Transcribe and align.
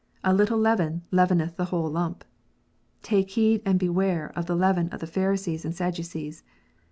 "A 0.23 0.33
little 0.33 0.57
leaven 0.57 1.03
leaveneth 1.11 1.57
the 1.57 1.65
whole 1.65 1.87
lump."" 1.87 2.25
Take 3.03 3.29
heed 3.29 3.61
and 3.67 3.77
beware 3.77 4.31
of 4.35 4.47
the 4.47 4.55
leaven 4.55 4.89
of 4.89 4.99
the 4.99 5.05
Pharisees 5.05 5.63
and 5.63 5.75
Sadducees." 5.75 6.41